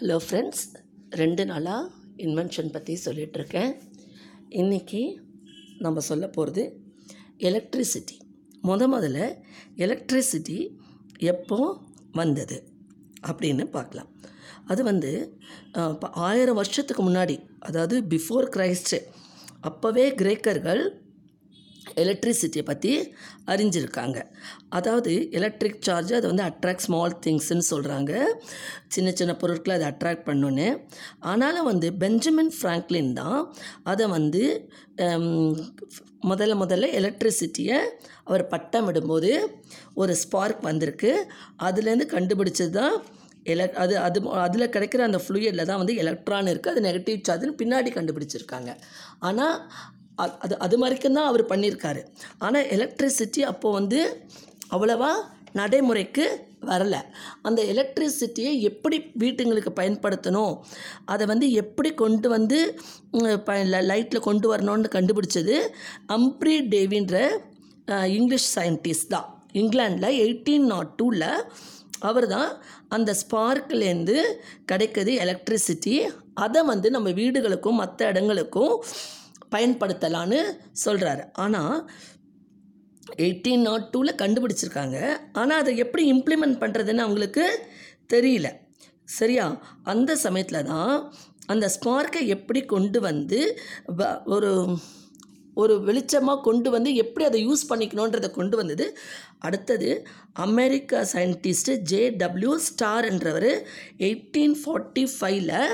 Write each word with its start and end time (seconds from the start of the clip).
Hello 0.00 0.20
friends 0.28 0.66
ரெண்டு 1.10 1.44
நாளாக 1.44 1.90
invention 2.16 2.72
பற்றி 2.72 2.98
சொல்லிகிட்ருக்கேன் 3.04 3.76
இன்றைக்கி 4.48 5.16
நம்ம 5.78 6.00
சொல்ல 6.00 6.26
போகிறது 6.26 6.80
எலக்ட்ரிசிட்டி 7.38 8.16
முத 8.62 8.86
முதல்ல 8.86 9.36
எலக்ட்ரிசிட்டி 9.76 10.68
எப்போ 11.18 11.80
வந்தது 12.12 12.70
அப்படின்னு 13.28 13.64
பார்க்கலாம். 13.64 14.08
அது 14.64 14.84
வந்து 14.84 15.38
இப்போ 15.74 16.08
ஆயிரம் 16.10 16.54
வருஷத்துக்கு 16.54 17.10
முன்னாடி 17.10 17.40
அதாவது 17.58 18.00
பிஃபோர் 18.00 18.48
கிரைஸ்ட் 18.56 18.96
அப்போவே 19.62 20.14
கிரேக்கர்கள் 20.14 20.99
எலக்ட்ரிசிட்டியை 22.02 22.64
பற்றி 22.70 22.92
அறிஞ்சிருக்காங்க. 23.52 24.18
அதாவது 24.78 25.12
எலக்ட்ரிக் 25.38 25.84
சார்ஜ் 25.86 26.12
அதை 26.18 26.26
வந்து 26.32 26.46
அட்ராக்ட் 26.48 26.86
ஸ்மால் 26.86 27.16
திங்ஸ்ன்னு 27.26 27.66
சொல்கிறாங்க 27.72 28.12
சின்ன 28.94 29.08
சின்ன 29.20 29.34
பொருட்களை 29.42 29.74
அதை 29.78 29.86
அட்ராக்ட் 29.92 30.26
பண்ணுன்னு 30.28 30.68
ஆனாலும் 31.32 31.68
வந்து 31.72 31.90
பெஞ்சமின் 32.02 32.52
ஃப்ராங்க்லின் 32.58 33.12
தான் 33.20 33.40
அதை 33.92 34.06
வந்து 34.16 34.42
முதல்ல 36.30 36.54
முதல்ல 36.62 36.88
எலக்ட்ரிசிட்டியை 37.00 37.78
அவர் 38.28 38.42
பட்டமிடும்போது 38.54 39.30
ஒரு 40.02 40.12
ஸ்பார்க் 40.22 40.68
வந்திருக்கு. 40.68 41.12
அதுலேருந்து 41.66 42.06
கண்டுபிடிச்சது 42.16 42.74
தான் 42.80 42.96
எலக் 43.52 43.78
அது 43.82 43.94
அது 44.06 44.18
அதில் 44.46 44.72
கிடைக்கிற 44.74 45.00
அந்த 45.08 45.18
ஃப்ளூயடில் 45.24 45.68
தான் 45.70 45.80
வந்து 45.82 45.94
எலக்ட்ரான் 46.02 46.50
இருக்குது 46.52 46.72
அது 46.74 46.82
நெகட்டிவ் 46.88 47.24
சார்ஜ்னு 47.28 47.58
பின்னாடி 47.60 47.90
கண்டுபிடிச்சிருக்காங்க. 47.96 48.70
ஆனால் 49.28 49.56
அது 50.44 50.54
அது 50.66 50.76
வரைக்கும் 50.84 51.16
தான் 51.18 51.28
அவர் 51.30 51.44
பண்ணியிருக்காரு. 51.52 52.02
ஆனால் 52.46 52.68
எலக்ட்ரிசிட்டி 52.76 53.42
அப்போது 53.50 53.76
வந்து 53.78 54.00
அவ்வளவா 54.76 55.10
நடைமுறைக்கு 55.58 56.24
வரலை. 56.70 56.98
அந்த 57.48 57.60
எலக்ட்ரிசிட்டியை 57.72 58.52
எப்படி 58.68 58.96
வீட்டுங்களுக்கு 59.22 59.70
பயன்படுத்தணும்? 59.78 60.54
அதை 61.12 61.24
வந்து 61.32 61.46
எப்படி 61.62 61.90
கொண்டு 62.02 62.28
வந்து 62.36 62.58
ப 63.48 63.56
லைட்டில் 63.90 64.26
கொண்டு 64.28 64.46
வரணும்னு 64.52 64.94
கண்டுபிடிச்சது 64.96 65.56
அம்ப்ரி 66.16 66.56
டேவின்ற 66.74 67.16
இங்கிலீஷ் 68.18 68.48
சயின்டிஸ்ட் 68.56 69.12
தான். 69.14 69.28
இங்கிலாண்டில் 69.60 70.16
எயிட்டீன் 70.24 70.66
நாட் 70.72 70.92
டூவில் 70.98 71.30
அவர் 72.08 72.26
தான் 72.34 72.50
அந்த 72.96 73.10
ஸ்பார்க்லேருந்து 73.22 74.18
கிடைக்கிது 74.70 75.12
எலக்ட்ரிசிட்டி 75.24 75.94
அதை 76.44 76.60
வந்து 76.72 76.88
நம்ம 76.96 77.08
வீடுகளுக்கும் 77.18 77.80
மற்ற 77.82 78.08
இடங்களுக்கும் 78.12 78.74
பயன்படுத்தலான்னு 79.50 80.42
சொல்கிறாரு 80.86 81.28
ஆனால் 81.32 81.90
oh 81.90 83.16
எயிட்டீன் 83.18 83.60
நாட் 83.60 83.96
டூவில் 83.96 84.20
கண்டுபிடிச்சிருக்காங்க. 84.22 85.18
ஆனால் 85.32 85.58
அதை 85.58 85.76
எப்படி 85.76 86.12
இம்ப்ளிமெண்ட் 86.12 86.60
பண்ணுறதுன்னு 86.60 86.96
அவங்களுக்கு 86.96 87.68
தெரியல. 88.12 88.48
சரியா? 89.04 89.76
அந்த 89.82 90.16
சமயத்தில் 90.16 90.64
தான் 90.64 91.12
அந்த 91.46 91.70
ஸ்பார்க்கை 91.80 92.26
எப்படி 92.26 92.62
கொண்டு 92.62 93.00
வந்து 93.00 93.58
வ- 93.98 94.24
ஒரு 94.24 94.78
ஒரு 95.54 95.74
வெளிச்சமாக 95.74 96.40
கொண்டு 96.40 96.70
வந்து 96.70 96.94
எப்படி 96.94 97.26
அதை 97.26 97.46
யூஸ் 97.46 97.68
பண்ணிக்கணுன்றதை 97.68 98.30
கொண்டு 98.30 98.56
வந்தது. 98.56 98.98
அடுத்தது 99.38 100.06
America 100.32 101.00
scientist 101.00 101.76
J 101.76 102.10
W 102.10 102.56
Starr 102.56 103.04
என்றவர் 103.04 103.66
எயிட்டீன் 103.98 104.56
ஃபார்ட்டி 104.64 105.08
ஃபைவ்ல 105.20 105.66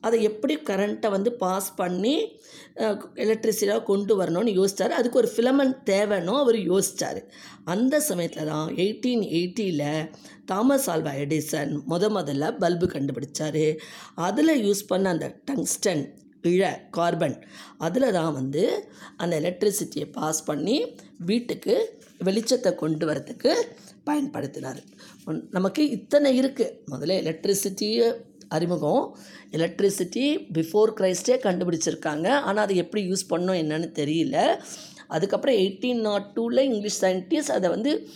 அதை 0.00 0.22
எப்படி 0.22 0.56
கரண்ட்டை 0.56 1.10
வந்து 1.10 1.32
பாஸ் 1.32 1.74
பண்ணி 1.74 2.35
எலக்ட்ரிசிட்டியாக 3.24 3.86
கொண்டு 3.90 4.14
வரணும்னு 4.20 4.52
யோசிச்சார். 4.58 4.96
அதுக்கு 4.98 5.20
ஒரு 5.22 5.30
ஃபிலமெண்ட் 5.34 5.76
தேவைன்னு 5.90 6.34
அவர் 6.42 6.58
யோசிச்சார். 6.72 7.20
அந்த 7.74 8.00
சமயத்தில் 8.08 8.50
தான் 8.52 8.68
எயிட்டீன் 8.84 9.24
எயிட்டியில் 9.38 10.10
தாமஸ் 10.50 10.88
ஆல்வா 10.92 11.12
எடிசன் 11.22 11.72
முத 11.92 12.10
முதல்ல 12.18 12.52
பல்பு 12.64 12.88
கண்டுபிடிச்சார். 12.94 13.64
அதில் 14.28 14.60
யூஸ் 14.66 14.82
பண்ண 14.92 15.08
அந்த 15.16 15.28
டங்ஸ்டன் 15.50 16.04
இழ 16.50 16.64
கார்பன் 16.96 17.36
அதில் 17.86 18.14
தான் 18.16 18.34
வந்து 18.38 18.62
அந்த 19.22 19.32
எலக்ட்ரிசிட்டியை 19.42 20.06
பாஸ் 20.18 20.40
பண்ணி 20.48 20.76
வீட்டுக்கு 21.30 21.74
வெளிச்சத்தை 22.26 22.70
கொண்டு 22.82 23.04
வரத்துக்கு 23.08 23.52
பயன்படுத்தினார். 24.08 24.80
நமக்கு 25.56 25.82
இத்தனை 25.96 26.30
இருக்குது 26.40 26.74
முதல்ல 26.92 27.16
எலக்ட்ரிசிட்டியை 27.22 28.06
அறிமுகம். 28.48 29.16
எலக்ட்ரிசிட்டி 29.50 30.46
பிஃபோர் 30.52 30.92
கிரைஸ்டே 31.00 31.18
கண்டுபிடிச்சிருக்காங்க. 31.26 32.28
ஆனால் 32.28 32.64
அதை 32.64 32.76
எப்படி 32.76 33.10
யூஸ் 33.10 33.30
பண்ணோம் 33.30 33.64
என்னன்னு 33.64 33.90
தெரியல. 33.92 34.58
அதுக்கப்புறம் 35.08 35.56
எயிட்டீன் 35.56 36.00
நாட் 36.00 36.32
டூவில் 36.36 36.58
இங்கிலீஷ் 36.58 37.04
சயின்டிஸ்ட் 37.04 37.52
அதை 37.52 37.70
வந்து 37.70 38.08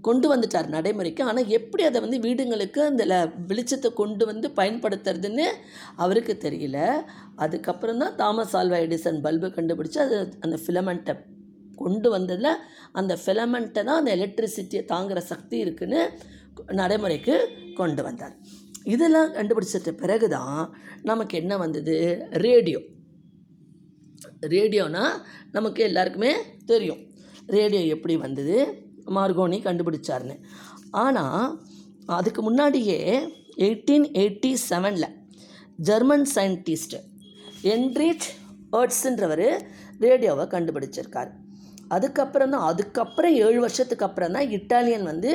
கொண்டு 0.00 0.36
வந்துட்டார் 0.36 0.66
நடைமுறைக்கு. 0.66 1.24
ஆனால் 1.24 1.46
எப்படி 1.46 1.84
அதை 1.84 2.00
வந்து 2.00 2.18
வீடுங்களுக்கு 2.18 2.78
அந்த 2.78 3.06
ல- 3.06 3.32
வெளிச்சத்தை 3.48 3.92
கொண்டு 3.92 4.26
வந்து 4.26 4.48
பயன்படுத்துறதுன்னு 4.48 5.44
அவருக்கு 5.96 6.38
தெரியல. 6.40 7.02
அதுக்கப்புறம் 7.36 7.98
தான் 7.98 8.16
தாமஸ் 8.16 8.56
ஆல்வா 8.56 8.76
எடிசன் 8.76 9.20
பல்பு 9.20 9.46
கண்டுபிடிச்சி 9.46 9.98
அது 9.98 10.28
அந்த 10.40 10.58
ஃபிலமெண்ட்டை 10.66 11.16
கொண்டு 11.76 12.10
வந்ததில் 12.10 12.56
அந்த 12.92 13.18
ஃபிலமெண்ட்டை 13.26 13.84
தான் 13.84 13.98
அந்த 13.98 14.16
எலக்ட்ரிசிட்டியை 14.16 14.84
தாங்குகிற 14.84 15.20
சக்தி 15.20 15.58
இருக்குன்னு 15.58 16.10
நடைமுறைக்கு 16.66 17.48
கொண்டு 17.74 18.02
வந்தார். 18.02 18.36
இதெல்லாம் 18.92 19.30
கண்டுபிடிச்சிட்ட 19.34 19.90
பிறகு 20.02 20.26
தான் 20.28 20.60
நமக்கு 21.02 21.34
என்ன 21.38 21.56
வந்தது? 21.56 21.96
ரேடியோ. 22.44 22.80
ரேடியோனா 24.54 25.04
நமக்கு 25.52 25.80
எல்லாருக்குமே 25.82 26.32
தெரியும். 26.66 27.00
ரேடியோ 27.46 27.82
எப்படி 27.94 28.16
வந்தது? 28.16 28.56
மார்கோனி 29.16 29.58
கண்டுபிடிச்சாருன்னு. 29.66 30.36
ஆனால் 31.04 31.44
அதுக்கு 32.18 32.40
முன்னாடியே 32.42 33.00
எயிட்டீன் 33.66 34.06
எயிட்டி 34.22 34.52
செவனில் 34.70 35.10
ஜெர்மன் 35.88 36.26
சயின்டிஸ்ட் 36.34 36.96
என்ரிச் 37.74 38.28
ஏர்ட்ஸுன்றவர் 38.72 39.48
ரேடியோவை 40.04 40.44
கண்டுபிடிச்சிருக்கார். 40.54 41.30
அதுக்கப்புறம் 41.88 42.50
தான் 42.50 42.66
அதுக்கப்புறம் 42.70 43.34
ஏழு 43.44 43.58
வருஷத்துக்கு 43.60 44.04
அப்புறம் 44.04 44.32
தான் 44.32 44.48
இட்டாலியன் 44.56 45.06
வந்து 45.12 45.32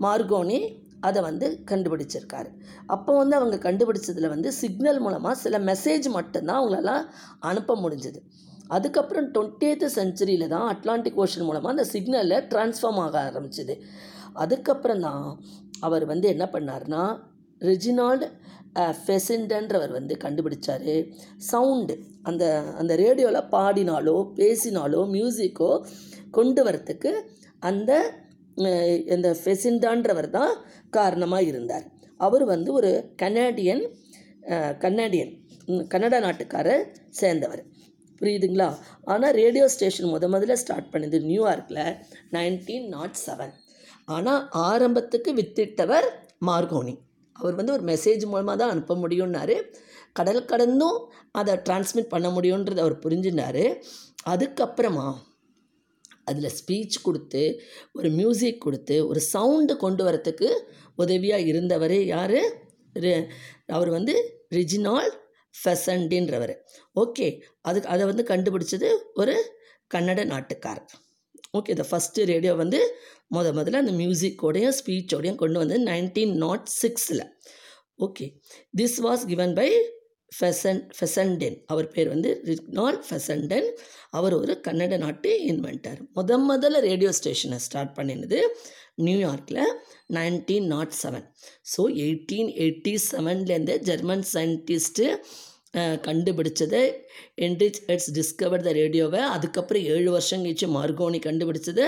மார்கோனி 0.00 0.58
அதை 1.00 1.20
வந்து 1.22 1.46
கண்டுபிடிச்சிருக்காரு. 1.70 2.50
அப்போ 2.86 3.12
வந்து 3.16 3.34
அவங்க 3.36 3.56
கண்டுபிடிச்சதில் 3.66 4.32
வந்து 4.34 4.52
சிக்னல் 4.52 5.00
மூலமாக 5.00 5.34
சில 5.44 5.58
மெசேஜ் 5.70 6.08
மட்டும்தான் 6.18 6.60
அவங்களால 6.60 6.92
அனுப்ப 7.50 7.76
முடிஞ்சது. 7.84 8.20
அதுக்கப்புறம் 8.76 9.28
டுவெண்ட்டியத் 9.34 9.84
செஞ்சுரியில் 9.98 10.52
தான் 10.54 10.66
அட்லாண்டிக் 10.72 11.18
ஓஷன் 11.24 11.46
மூலமாக 11.48 11.74
அந்த 11.76 11.86
சிக்னலில் 11.94 12.44
ட்ரான்ஸ்ஃபார்ம் 12.52 13.00
ஆக 13.04 13.16
ஆரம்பிச்சிது. 13.28 13.76
அதுக்கப்புறம் 14.44 15.00
தான் 15.00 15.24
அவர் 15.86 16.04
வந்து 16.12 16.28
என்ன 16.34 16.44
பண்ணார்னா 16.52 17.04
ரெஜினால்டு 17.60 18.26
ஃபெசிண்டன்றவர் 19.04 19.92
வந்து 19.98 20.14
கண்டுபிடிச்சார். 20.24 20.90
சவுண்டு 21.50 21.94
அந்த 22.22 22.44
அந்த 22.80 22.92
ரேடியோவில் 23.02 23.48
பாடினாலோ 23.54 24.16
பேசினாலோ 24.40 25.00
மியூசிக்கோ 25.14 25.70
கொண்டு 26.30 26.62
வரத்துக்கு 26.68 27.12
அந்த 27.70 27.92
இந்த 29.08 29.28
ஃபெசிண்டான்றவர் 29.40 30.30
தான் 30.30 30.52
காரணமாக 30.90 31.42
இருந்தார். 31.42 31.86
அவர் 32.20 32.44
வந்து 32.44 32.72
ஒரு 32.72 32.90
கனேடியன் 33.22 33.82
அஹ், 34.48 34.74
கனேடியன் 34.78 35.32
கனடா 35.88 36.18
நாட்டுக்காரர் 36.18 36.84
சேர்ந்தவர். 37.10 37.62
புரியுதுங்களா? 38.20 38.68
ஆனால் 39.04 39.34
ரேடியோ 39.34 39.68
ஸ்டேஷன் 39.68 40.12
முத 40.12 40.28
முதல்ல 40.28 40.52
ஸ்டார்ட் 40.54 40.92
பண்ணுது 40.92 41.18
நியூயார்க்கில் 41.22 41.82
நைன்டீன் 42.32 42.88
நாட் 42.88 43.18
செவன். 43.26 43.52
ஆனால் 44.06 44.42
ஆரம்பத்துக்கு 44.62 45.32
வித்திட்டவர் 45.34 46.08
மார்கோனி. 46.46 46.94
அவர் 47.36 47.54
வந்து 47.54 47.72
ஒரு 47.72 47.84
மெசேஜ் 47.84 48.26
மூலமாக 48.26 48.56
தான் 48.56 48.70
அனுப்ப 48.70 48.94
முடியும்னாரு. 48.96 49.56
கடல் 50.12 50.44
கடந்தும் 50.44 50.98
அதை 51.32 51.54
டிரான்ஸ்மிட் 51.66 52.08
பண்ண 52.08 52.28
முடியுன்றது 52.30 52.80
அவர் 52.80 53.02
புரிஞ்சுனாரு. 53.04 53.64
அதுக்கப்புறமா 54.26 55.06
அதில் 56.30 56.54
ஸ்பீச் 56.58 56.96
கொடுத்து 57.02 57.42
ஒரு 57.92 58.08
மியூசிக் 58.18 58.62
கொடுத்து 58.66 58.96
ஒரு 59.10 59.20
சவுண்டு 59.32 59.74
கொண்டு 59.84 60.02
வரத்துக்கு 60.08 60.48
உதவியாக 61.02 61.48
இருந்தவர் 61.50 61.96
யார்? 62.14 62.38
அவர் 63.76 63.90
வந்து 63.96 64.14
ரிஜினால் 64.54 65.10
ஃபெசண்டின்றவர் 65.54 66.54
ஓகே 67.02 67.26
அதுக்கு 67.60 67.90
அதை 67.94 68.04
வந்து 68.10 68.24
கண்டுபிடிச்சது 68.32 68.88
ஒரு 69.14 69.34
கன்னட 69.94 70.20
நாட்டுக்காரர். 70.32 70.88
ஓகே 71.58 71.70
இந்த 71.74 71.84
ஃபஸ்ட்டு 71.90 72.26
ரேடியோ 72.32 72.52
வந்து 72.54 72.80
முத 73.34 73.50
முதல்ல 73.58 73.80
அந்த 73.82 73.94
மியூசிக்கோடையும் 74.00 74.76
ஸ்பீச்சோடையும் 74.78 75.40
கொண்டு 75.42 75.58
வந்து 75.62 75.76
நைன்டீன் 75.84 76.34
நாட் 76.44 76.66
சிக்ஸில் 76.80 77.24
okay 77.98 78.26
this 78.76 78.98
was 79.06 79.24
given 79.26 79.54
by 79.54 79.68
Fessen 80.36 80.80
Fessenden 80.96 81.56
அவர் 81.72 81.88
பேர் 81.94 82.08
வந்து 82.14 82.30
ரிக்னால் 82.48 82.98
ஃபெசண்டன் 83.06 83.68
அவர் 84.18 84.34
ஒரு 84.40 84.54
கன்னட 84.66 84.96
நாட்டு 85.04 85.30
இன்வென்டர். 85.52 86.00
முத 86.16 86.38
முதல்ல 86.50 86.80
ரேடியோ 86.88 87.10
ஸ்டேஷனை 87.18 87.58
ஸ்டார்ட் 87.66 87.96
பண்ணினது 87.98 88.40
நியூயார்க்கில் 89.06 89.64
nineteen 90.16 90.66
nought 90.74 90.94
seven. 91.02 91.26
So 91.72 91.82
eighteen 92.06 92.50
eighty 92.62 92.94
செவன்லேருந்து 93.10 93.76
German 93.88 94.24
scientist 94.34 95.06
கண்டுபிடிச்சது. 96.06 96.80
என்ரிச் 97.46 97.80
எட்ஸ் 97.92 98.10
டிஸ்கவர் 98.18 98.64
த 98.66 98.70
ரேடியோவை. 98.80 99.20
அதுக்கப்புறம் 99.34 99.84
ஏழு 99.94 100.08
வருஷம் 100.16 100.42
கழிச்சு 100.44 100.66
மார்கோனி 100.76 101.18
கண்டுபிடிச்சது. 101.28 101.86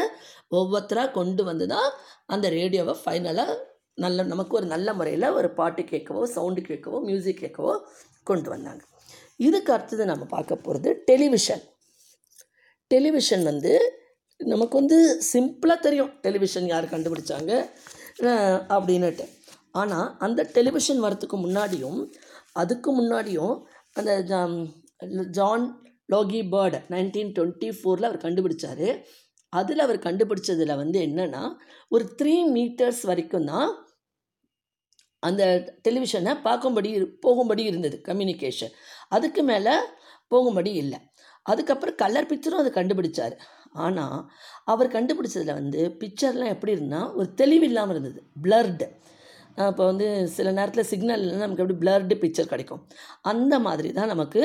ஒவ்வொருத்தராக 0.58 1.14
கொண்டு 1.18 1.42
வந்து 1.50 1.66
தான் 1.74 1.88
அந்த 2.34 2.46
ரேடியோவை 2.58 2.94
ஃபைனலாக 3.02 3.56
நல்ல 3.94 4.22
நமக்கு 4.22 4.56
ஒரு 4.56 4.66
நல்ல 4.66 4.94
முறையில் 4.94 5.26
ஒரு 5.38 5.48
பாட்டு 5.50 5.82
கேட்கவோ 5.82 6.22
சவுண்டு 6.36 6.60
கேட்கவோ 6.60 6.98
மியூசிக் 7.08 7.42
கேட்கவோ 7.42 7.74
கொண்டு 8.22 8.48
வந்தாங்க. 8.48 8.82
இதுக்கு 9.36 9.72
அடுத்தது 9.72 10.04
நம்ம 10.04 10.24
பார்க்க 10.24 10.56
போகிறது 10.56 10.90
டெலிவிஷன் 11.04 11.62
டெலிவிஷன் 12.86 13.42
வந்து 13.42 13.72
நமக்கு 14.36 14.78
வந்து 14.78 14.98
சிம்பிளாக 15.32 15.78
தெரியும். 15.78 16.12
டெலிவிஷன் 16.20 16.66
யார் 16.66 16.92
கண்டுபிடிச்சாங்க? 16.92 17.52
அப்படின்னுட்டு. 18.74 19.24
ஆனால் 19.72 20.16
அந்த 20.18 20.40
டெலிவிஷன் 20.56 21.02
வரத்துக்கு 21.02 21.36
முன்னாடியும் 21.46 22.00
அதுக்கு 22.52 22.90
முன்னாடியும் 23.00 23.56
அந்த 23.92 24.12
John 25.38 25.66
Logie 26.12 26.40
Baird 26.52 26.78
nineteen 26.94 27.32
twenty 27.36 27.68
ஃபோரில் 27.78 28.08
அவர் 28.08 28.24
கண்டுபிடிச்சார். 28.24 28.86
அதில் 29.52 29.84
அவர் 29.84 29.98
கண்டுபிடிச்சதில் 29.98 30.80
வந்து 30.82 30.98
என்னென்னா 31.08 31.42
ஒரு 31.88 32.04
த்ரீ 32.18 32.34
மீட்டர்ஸ் 32.56 33.02
வரைக்கும் 33.10 33.48
தான் 33.52 33.70
அந்த 35.22 35.42
டெலிவிஷனை 35.88 36.32
பார்க்கும்படி 36.44 36.90
போகும்படி 37.20 37.62
இருந்தது 37.70 37.96
கம்யூனிகேஷன் 38.08 38.74
அதுக்கு 39.08 39.42
மேலே 39.42 39.74
போகும்படி 40.32 40.70
இல்லை. 40.82 40.98
அதுக்கப்புறம் 41.46 41.98
கலர் 42.02 42.28
பிக்சரும் 42.30 42.62
அதை 42.62 42.70
கண்டுபிடிச்சார். 42.74 43.34
ஆனால் 43.84 44.18
அவர் 44.64 44.94
கண்டுபிடிச்சதில் 44.96 45.58
வந்து 45.60 45.80
பிக்சர்லாம் 46.00 46.52
எப்படி 46.54 46.72
இருந்தால் 46.76 47.10
ஒரு 47.12 47.28
தெளிவு 47.34 47.66
இல்லாமல் 47.70 47.94
இருந்தது 47.94 48.20
பிளர்டு 48.42 48.86
இப்போ 49.68 49.84
வந்து 49.90 50.06
சில 50.36 50.48
நேரத்தில் 50.58 50.88
சிக்னல் 50.90 51.24
நமக்கு 51.42 51.62
எப்படி 51.62 51.78
பிளர்டு 51.82 52.14
பிக்சர் 52.22 52.50
கிடைக்கும். 52.52 52.82
அந்த 53.22 53.54
மாதிரி 53.58 53.88
தான் 53.98 54.12
நமக்கு 54.14 54.42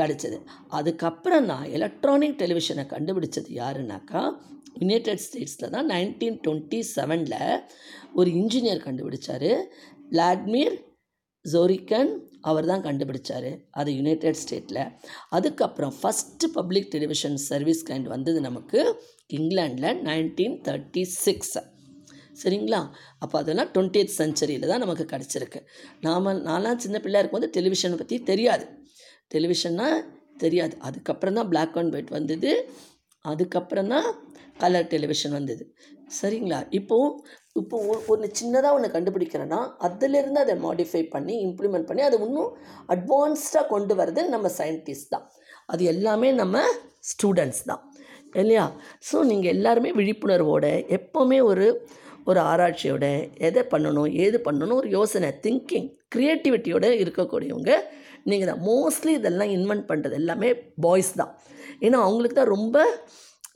கிடைச்சது. 0.00 0.38
அதுக்கப்புறம் 0.78 1.46
நான் 1.52 1.70
எலக்ட்ரானிக் 1.78 2.40
டெலிவிஷனை 2.42 2.84
கண்டுபிடிச்சது 2.94 3.50
யாருன்னாக்கா 3.60 4.22
யுனைடெட் 4.80 5.24
ஸ்டேட்ஸில் 5.26 5.72
தான் 5.76 5.88
நைன்டீன் 5.94 6.38
டுவெண்ட்டி 6.46 6.80
செவனில் 6.94 7.40
ஒரு 8.14 8.30
இன்ஜினியர் 8.30 8.86
கண்டுபிடிச்சார். 8.86 9.50
விளாட்மிர் 10.12 10.76
ஜோரிக்கன் 11.44 12.10
அவர் 12.40 12.68
தான் 12.70 12.84
கண்டுபிடிச்சார் 12.86 13.50
அது 13.70 13.90
யுனைடெட் 13.96 14.40
ஸ்டேட்டில் 14.42 14.82
அதுக்கப்புறம் 15.30 15.94
first 16.00 16.48
public 16.56 16.92
television 16.94 17.36
service 17.48 17.86
kind 17.90 18.08
வந்தது 18.08 18.40
நமக்கு 18.40 18.80
இங்கிலாண்டில் 19.30 20.00
நைன்டீன் 20.08 20.56
தேர்ட்டி 20.68 21.02
சிக்ஸ் 21.16 21.56
சரிங்களா? 22.42 22.80
அப்போ 23.22 23.36
அதெல்லாம் 23.42 23.70
டுவெண்ட்டி 23.74 24.02
செஞ்சுரியில் 24.20 24.70
தான் 24.72 24.82
நமக்கு 24.84 25.04
கிடச்சிருக்கு. 25.12 25.60
நாம் 26.06 26.30
நான்லாம் 26.48 26.82
சின்ன 26.84 26.98
பிள்ளையா 27.04 27.22
இருக்கும்போது 27.22 27.50
டெலிவிஷனை 27.58 27.98
பற்றி 28.02 28.18
தெரியாது. 28.30 28.66
டெலிவிஷன்னா 29.34 29.88
தெரியாது. 30.44 30.74
அதுக்கப்புறம் 30.88 31.38
தான் 31.38 31.50
பிளாக் 31.52 31.76
அண்ட் 31.80 31.94
ஒயிட் 31.96 32.16
வந்தது. 32.18 32.52
அதுக்கப்புறம் 33.24 33.90
தான் 33.94 34.08
கலர் 34.62 34.90
டெலிவிஷன் 34.94 35.36
வந்தது. 35.38 35.64
சரிங்களா? 36.20 36.58
இப்போது 36.78 37.38
இப்போ 37.60 37.76
ஒன்று 38.12 38.26
சின்னதாக 38.38 38.76
ஒன்று 38.76 38.88
கண்டுபிடிக்கிறேன்னா 38.94 39.60
அதிலிருந்து 39.86 40.40
அதை 40.44 40.54
மாடிஃபை 40.64 41.02
பண்ணி 41.14 41.34
இம்ப்ளிமெண்ட் 41.46 41.88
பண்ணி 41.88 42.02
அதை 42.08 42.18
இன்னும் 42.26 42.50
அட்வான்ஸ்டாக 42.94 43.64
கொண்டு 43.72 43.94
வரது 44.00 44.22
நம்ம 44.34 44.50
சயின்டிஸ்ட் 44.58 45.12
தான். 45.14 45.24
அது 45.72 45.82
எல்லாமே 45.92 46.28
நம்ம 46.42 46.62
ஸ்டூடெண்ட்ஸ் 47.10 47.64
தான். 47.70 47.82
இல்லையா? 48.42 48.64
ஸோ 49.08 49.16
நீங்கள் 49.30 49.52
எல்லாருமே 49.56 49.90
விழிப்புணர்வோட 50.00 50.66
எப்போவுமே 50.98 51.38
ஒரு 51.50 51.66
ஒரு 52.28 52.40
ஆராய்ச்சியோட 52.50 53.06
எதை 53.48 53.62
பண்ணணும் 53.72 54.10
ஏது 54.24 54.38
பண்ணணும் 54.46 54.78
ஒரு 54.82 54.90
யோசனை 54.98 55.30
திங்கிங் 55.46 55.88
க்ரியேட்டிவிட்டியோட 56.14 56.86
இருக்கக்கூடியவங்க 57.02 57.72
நீங்கள் 58.30 58.48
தான். 58.50 58.62
மோஸ்ட்லி 58.68 59.12
இதெல்லாம் 59.18 59.52
இன்வென்ட் 59.56 59.88
பண்ணுறது 59.90 60.16
எல்லாமே 60.20 60.48
பாய்ஸ் 60.84 61.12
தான். 61.20 61.32
ஏன்னா 61.86 61.98
அவங்களுக்கு 62.06 62.38
தான் 62.40 62.54
ரொம்ப 62.56 62.78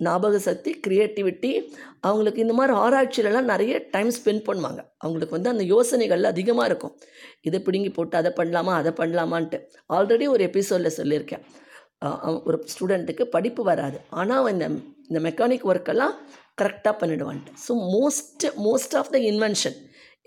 ஞாபக 0.05 0.39
சக்தி 0.47 0.71
க்ரியேட்டிவிட்டி 0.85 1.51
அவங்களுக்கு 2.09 2.41
இந்த 2.45 2.55
மாதிரி 2.59 2.73
ஆராய்ச்சியிலலாம் 2.85 3.51
நிறைய 3.53 3.75
டைம் 3.93 4.11
ஸ்பெண்ட் 4.17 4.45
பண்ணுவாங்க. 4.49 4.81
அவங்களுக்கு 5.05 5.37
வந்து 5.37 5.53
அந்த 5.53 5.65
யோசனைகள் 5.75 6.31
அதிகமாக 6.33 6.69
இருக்கும். 6.71 6.95
இதை 7.49 7.59
பிடுங்கி 7.67 7.91
போட்டு 7.99 8.17
அதை 8.21 8.33
பண்ணலாமா 8.41 8.73
அதை 8.81 8.93
பண்ணலாமான்ட்டு. 9.01 9.61
ஆல்ரெடி 9.97 10.27
ஒரு 10.35 10.43
எபிசோடில் 10.51 10.97
சொல்லியிருக்கேன். 11.01 11.45
ஒரு 12.49 12.57
ஸ்டூடெண்ட்டுக்கு 12.73 13.27
படிப்பு 13.37 13.63
வராது. 13.71 13.99
ஆனால் 14.21 14.51
இந்த 14.55 14.67
இந்த 15.09 15.21
மெக்கானிக் 15.27 15.67
ஒர்க்கெல்லாம் 15.71 16.15
கரெக்டாக 16.61 16.95
பண்ணிடுவான்ட்டு. 17.01 17.53
So 17.67 17.73
most 17.95 18.45
most 18.67 18.97
of 19.01 19.12
the 19.15 19.21
invention 19.31 19.79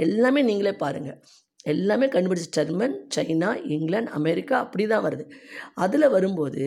எல்லாமே 0.06 0.42
நீங்களே 0.50 0.74
பாருங்கள் 0.84 1.20
எல்லாமே 1.74 2.08
கண்டுபிடிச்ச 2.14 2.50
ஜெர்மன் 2.58 2.96
சைனா 3.16 3.50
இங்கிலாந்து 3.76 4.12
அமெரிக்கா 4.20 4.56
அப்படி 4.66 4.84
தான் 4.92 5.06
வருது. 5.06 5.24
அதில் 5.84 6.14
வரும்போது 6.16 6.66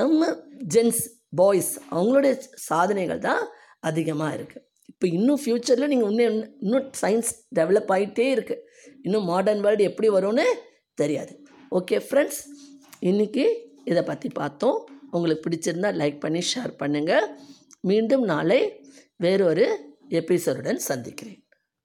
நம்ம 0.00 0.28
ஜென்ஸ் 0.74 1.02
பாய்ஸ் 1.40 1.72
அவங்களுடைய 1.94 2.34
சாதனைகள் 2.68 3.24
தான் 3.28 3.42
அதிகமாக 3.88 4.36
இருக்குது 4.38 4.64
இப்போ 4.92 5.06
இன்னும் 5.16 5.40
ஃப்யூச்சரில் 5.42 5.90
நீங்கள் 5.92 6.10
இன்னும் 6.12 6.36
இன்னும் 6.64 6.86
சயின்ஸ் 7.00 7.30
டெவலப் 7.58 7.90
ஆகிட்டே 7.94 8.26
இருக்குது 8.36 8.62
இன்னும் 9.06 9.26
மாடர்ன் 9.30 9.64
வேர்ல்டு 9.64 9.88
எப்படி 9.90 10.08
வரும்னு 10.16 10.46
தெரியாது. 11.00 11.32
ஓகே 11.78 11.96
ஃப்ரெண்ட்ஸ் 12.08 12.40
இன்றைக்கி 13.10 13.44
இதை 13.90 14.02
பற்றி 14.10 14.28
பார்த்தோம். 14.40 14.78
உங்களுக்கு 15.16 15.44
பிடிச்சிருந்தா 15.46 15.90
லைக் 16.02 16.22
பண்ணி 16.24 16.42
ஷேர் 16.52 16.72
பண்ணுங்கள் 16.82 17.26
மீண்டும் 17.90 18.24
நாளை 18.32 18.60
வேறொரு 19.24 19.66
எபிசோடுடன் 20.20 20.80
சந்திக்கிறேன். 20.90 21.40